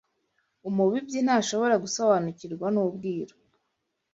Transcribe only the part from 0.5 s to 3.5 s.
Umubibyi ntashobora gusobanukirwa n’ubwiru